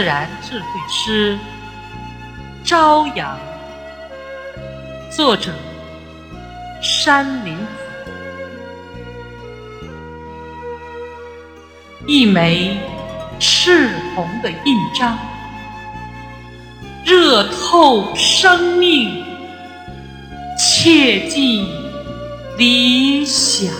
[0.00, 0.26] 自然。
[0.40, 1.38] 智慧诗
[2.64, 3.38] 朝阳
[5.10, 5.52] 作者
[6.80, 7.62] 山林子
[12.06, 12.78] 一枚
[13.38, 15.18] 赤红的印章，
[17.04, 19.22] 热透生命，
[20.56, 21.68] 切记
[22.56, 23.70] 理想。